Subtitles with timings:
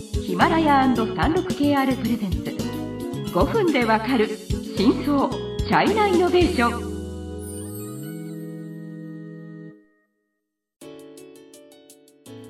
[0.00, 2.38] ヒマラヤ &36KR プレゼンツ。
[3.34, 4.28] 5分でわかる
[4.76, 6.90] 真相チャイナイノベーション。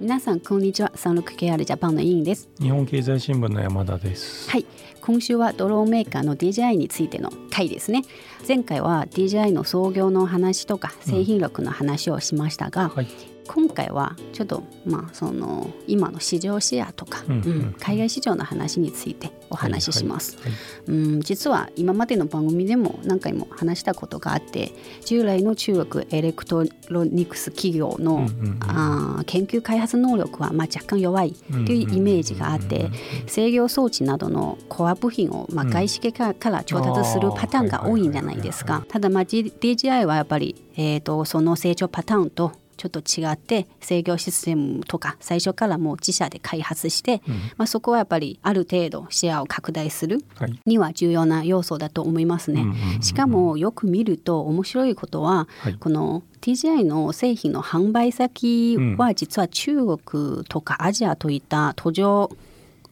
[0.00, 0.90] 皆さんこんにちは。
[0.96, 2.48] 36KR ジャパンの委員です。
[2.60, 4.50] 日本経済新聞の山田です。
[4.50, 4.66] はい。
[5.00, 8.02] 今週はドローンメーカーの DJI についての回ですね。
[8.46, 13.06] 前回は DJI の創業の話とか製品力の話をしましたが、うんはい、
[13.46, 24.72] 今回はちょっとまあその今の市場シェアとか、うんうん、海外市場の話についてお話しします、はいはいはい、うん実は今までの番組でも何回も話したことがあって
[25.04, 32.90] 従来の中国エレクトロニクス企業の、うんうんうん、あ研究開発能力はまあ若干弱いというイメージがあって
[33.26, 38.84] 制御装置などのコア部品をまあ外資系から調達するパターンが多いんじゃないですか。
[38.88, 50.18] ただまあ DJI はやっぱり、えーとその成長パターンとちょっと違って制御システムとか最初からもう自社で開発して、うん、まあ、そこはやっぱりある程度シェアを拡大する
[50.66, 52.64] には重要な要素だと思いますね。
[53.00, 62.30] しかもよく見ると面白いことは、はい、この TGI の製品の販売先は実は中国とかアジアといった途上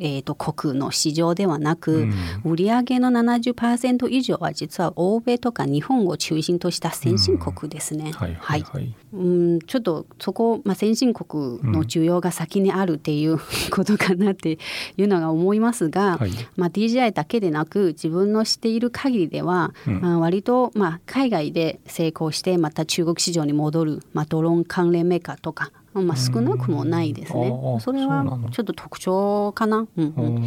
[0.00, 2.08] えーと、国の市場ではなく、
[2.44, 8.12] うん、売上の70%以上は実は欧米とか日本を中心とした先進国ですね。
[8.12, 8.64] はい、
[9.12, 13.38] うんちょっとそこ、まあ、先進国の需要が先にあるっていう
[13.70, 14.58] ことかなって
[14.96, 27.52] いうのが思いますが、はい、まあ、DJI だけでなく自分の知っている限りでは、うん、まあ、割と、まあ、海外で成功してまた中国市場に戻る、まあ、ドローン関連メーカーとかまあ、少なくもないですね。
[27.80, 29.86] それはちょっと特徴かな。
[29.96, 30.44] うんうん、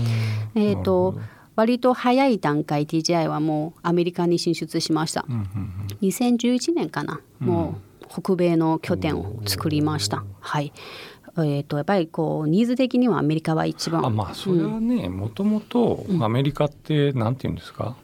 [0.56, 1.20] えっ、ー、と
[1.56, 5.26] 割と早い段階 TGI はもうアメリカに進出しました。
[5.28, 7.20] うんうんうん、2011年かな。
[7.40, 10.24] もう北米の拠点を作りました。
[10.40, 10.72] はい。
[11.38, 17.96] えーと、やっぱりこうニーズ的にはアメリカは一番あまあそれはねもともとアメリカってなんていうんですか、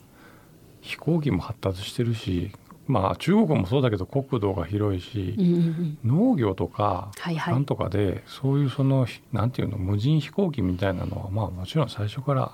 [0.81, 2.51] 飛行機も発達してるし
[2.89, 7.11] まあ中国もそうだけど国土が広いし、うんうん、農業とか
[7.47, 12.51] なんとかでそういうそのなんていうの無人飛行機みたいなのはまあもちろん最初から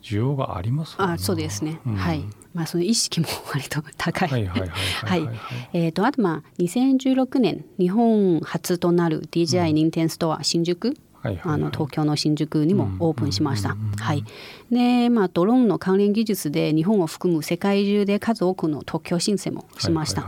[0.00, 2.24] 需要がありますあそうですね、うん、はい。
[2.54, 4.28] まあその意識も割と高い。
[4.28, 5.28] はいはい
[5.72, 13.76] えっ、とあとまあ2016年日本初となる DJI 認定ストア新宿はいはいはい、あの東京の新宿にもオープンしました。
[13.98, 14.24] はい、
[14.70, 20.24] で、まあ、ドローンの関連技術で日本を含む世界中で数多くの特許申請もしました。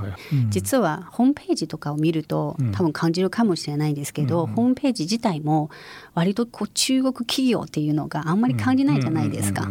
[0.51, 5.71] 実はホームページとかを見ると多分感じるかもしれないんですけど、うん、ホームページ自体も
[6.15, 9.69] 割とこう中国企業っていうのがあんまり感じないじゃないですか。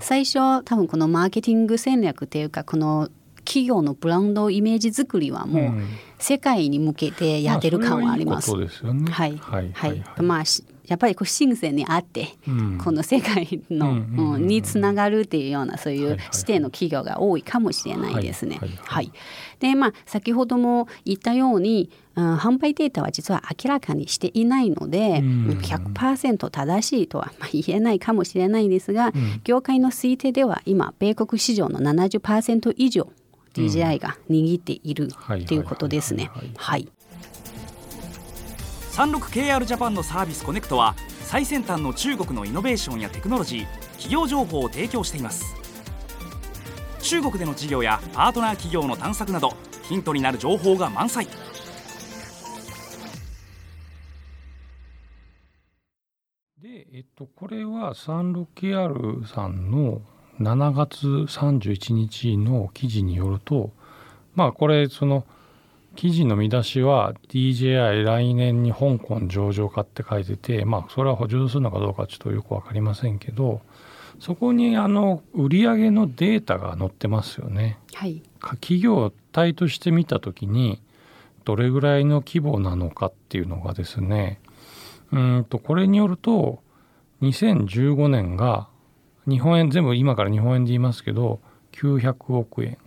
[0.00, 3.08] 最初多分このマーケティング戦略っていうかこの
[3.44, 5.72] 企業のブランドイメージ作りはもう
[6.24, 8.50] 世界に向けてやってる感はあります。
[8.50, 8.56] は
[9.26, 10.44] い、はい、はい、まあ
[10.86, 13.92] やっぱりこう深セにあって、うん、この世界の、
[14.34, 18.58] うん、につながるっていうようなそういう視点の企業が多いかもしれないですね。
[18.84, 19.12] はい、
[19.60, 33.08] でまあ先ほども言ったように、うん、販売データは実は明らかにしていないので、うん、100%正しいとはまあ言えないかもしれないですが、うん、業界の推定では今米国市場の70%以上
[33.54, 35.08] DJI が握っている
[35.46, 36.30] ということですね。
[36.56, 36.88] はい。
[38.92, 45.56] 36KR ジャパンのサービスコネクトは最先端の中国のイノベーションやテクノロジー企業情報を提供しています
[47.00, 49.56] 中国での事業やパートナー企業の探索など
[49.88, 51.26] ヒントになる情報が満載
[56.62, 60.02] で、えっと、これは 36KR さんの
[60.40, 63.70] 7月31日の記事によると
[64.34, 65.24] まあこれその
[65.94, 73.60] 記事の見出しは DJI 来年に香港上場化って書いててまあそれは補充するのかどうかちょっとよく分かりませんけど
[74.20, 77.78] そこにあの売上のデータが載ってますよね。
[77.94, 80.80] はい、企業体として見た時に
[81.44, 84.40] どれぐらいの規模なのかっていうのがですね
[85.12, 86.62] うんとこれによると
[87.22, 88.68] 2015年が
[89.26, 91.40] 日本円全部今から日本円で言いますけど
[91.72, 92.78] 900億円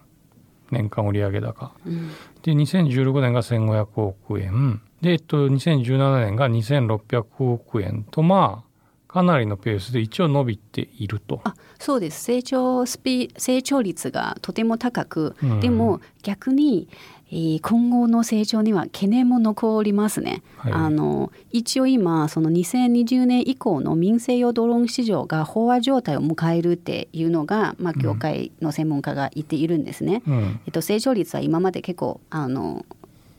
[0.71, 2.09] 年間売上高、うん、
[2.43, 4.81] で2016年が1500億円。
[5.01, 8.66] で、えっと、2017年が2600億円とまあ
[9.07, 11.41] かなりのペースで一応伸びていると。
[11.43, 12.23] あそうです。
[12.23, 16.87] 成長スピ成長率がとても高く、うん、でも逆に
[17.29, 20.43] 今後の成長には懸念も残りますね。
[20.57, 30.23] はい、あの一応今その2020年以降の民生用ドローン市場が飽和状態を迎えるっていうのが、まあ、業界の専門家が言っているんですね。
[30.27, 32.85] うん、えっと、成長率は今まで結構あの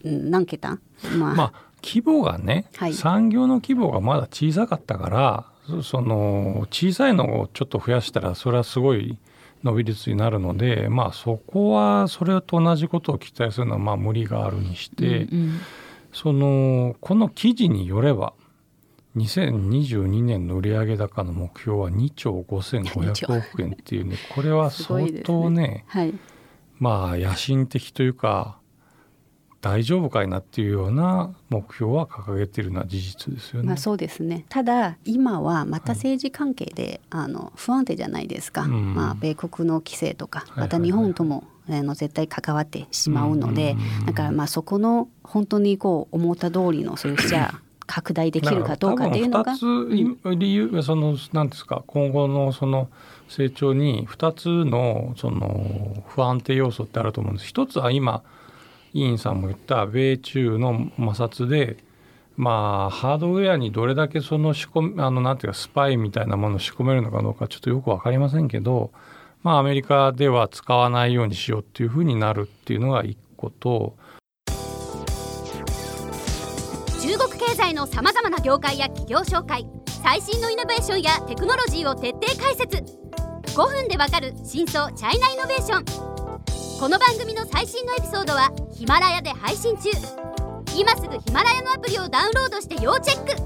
[0.05, 0.79] 何桁、
[1.19, 5.45] まあ、まあ規模がね、はい、産業の規模がまだ小さかったから
[5.83, 9.19] その小さいのをちょっと増やしたらそれはすごい
[9.63, 15.61] 伸び率になるのでまあそこはそれと同じことを期待するのはまあ無理があるにして、うんうん、
[16.13, 18.33] そのこの記事によれば
[19.17, 26.15] 2022年の売上高の目標は2兆5500億円っていうねこれは相当ね、 ねはい、
[26.79, 28.59] まあ野心的というか
[29.61, 33.69] 大丈夫かいなっていうような目標は掲げているのは事実ですよね。
[33.69, 43.77] まあ、そうですねただ今はまた政治関係で、はい、あの不安定じゃないですか、うん、まあ、米国の規制とかまた日本とも、あの絶対関わってしまうので、
[44.07, 49.53] だからまあそこの本当にこう思った通りのそういうじゃあ拡大できるかどうかっていうのが。
[49.53, 52.89] 2つ理由がそのなんですか今後のその
[53.29, 57.49] 成長に2つのその不安定要素ってあると思うんです。
[57.49, 58.23] 一つは今
[58.93, 61.77] 委員さんも言った米中の摩擦で
[62.37, 68.91] まあハードウェアにどれだけその仕込あのなんていうかスパイみたいなものを仕込めるのかどうかちょっとよく分かりませんけど
[69.43, 73.97] まあアメリカでは使わないようにしようっていうふうになるっていうのが一個と。
[77.01, 79.67] 中国経済のさまざまな業界や企業紹介
[80.03, 83.09] 最新のイノベーションやテクノロジーを徹底解説。
[83.59, 85.85] 5分でわかる真相チャイナイノベーション
[86.79, 89.91] この番組の最新のエピソードはヒマラヤで配信中。
[90.77, 93.43] 今すぐヒマラヤのアプリをダウンロードして要チェック。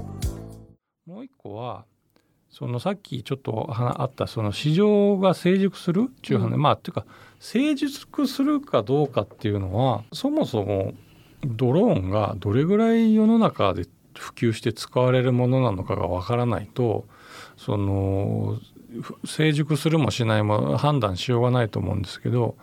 [1.07, 1.85] もう一個は
[2.51, 7.07] そのさっきちょっとあったその市場が成熟するっていう話、うん、まあっていうか
[7.39, 10.93] 成熟するかどうかっていうのはそもそも
[11.43, 17.07] ドローンがどれぐらい世の中で普及して使われるものなのかがわからないと
[17.57, 18.59] その
[19.25, 22.55] 成熟するもしないも判断しようがないと思うんですけど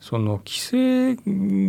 [0.00, 1.16] その規制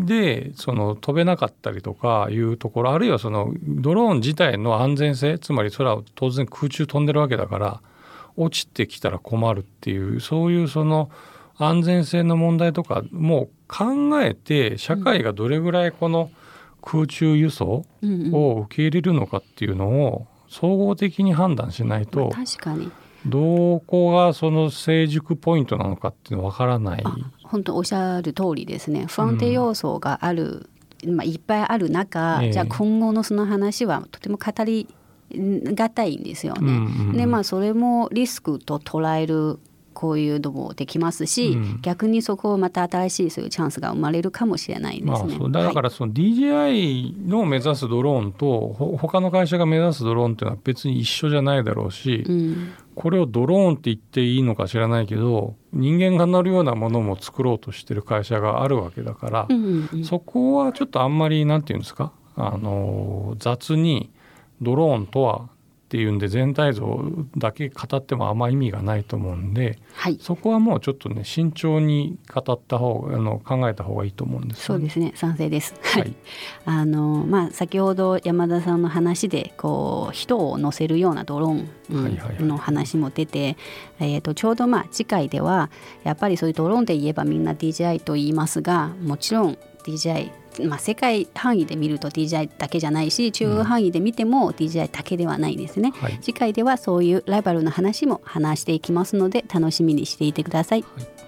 [0.06, 7.82] でその飛べなかったりとかいうところあるいはそのドローン自体の安全性つまり空を当然空中飛んでるわけだから
[8.38, 11.10] 落ちてきたら困るっていうそういうその
[11.58, 16.32] 安全性の問題とかも考えて社会がどれぐらいこの
[16.82, 17.86] 空中輸送
[18.32, 22.92] を受け入れるのかっていうのを総合的に判断しないと確かに
[23.26, 27.04] どこがその成熟ポイントなのかっていうのは分からない。
[27.44, 29.06] 本当おっしゃる通りですね。
[29.08, 30.70] 不安定要素がある、
[31.04, 34.88] うん、まあ、いっぱいある中、えー、じゃあ今後のその話はとても語り
[35.32, 36.60] がたいんですよね。
[36.62, 36.78] うんう
[37.14, 39.60] ん、でまあそれもリスクと捉える
[40.00, 45.38] こういうのもできますし、うん、逆にそこをまた新しいそういうチャンスが生まれるかもしれないですね。
[45.38, 52.72] まあ、だからその DJI の目指すドローンと、はい、他の会社が目指すドローンっていうのは別に一緒じゃないだろうし、うん、
[53.02, 62.12] これをドローンって言っていいのか知らないけど人間が乗るようなものも作ろうとしてる会社があるわけだから、うんうんうん、そこはちょっとあんまりなんて言うんですか？
[62.36, 64.12] あの雑に
[64.62, 65.48] ドローンとは
[65.90, 67.02] っていうんで全体像
[67.36, 75.14] だけ語ってもあんま意味がないと思うんで、はい、そこはもうちょっとね慎重に語った方があの考えた方がいいと思うんです、ね、そうですね。
[75.16, 75.74] 賛成です。
[75.82, 76.16] はい。
[76.66, 83.58] あのまあ先ほど山田さんの話でこう人を乗せるようなドローンの話も出て、
[84.00, 85.72] えっ、とちょうどまあ次回では
[86.04, 90.30] やっぱりそういうドローンで言えばみんな DJI と言いますがもちろん DJI
[90.66, 100.82] まあ、世界範囲で見ると DJI だけじゃないし中国範囲で見ても DJI だけではないですね、うんはい、次回ではそういうライバルの話も話していきますので楽しみにしていてください。
[100.82, 101.19] はい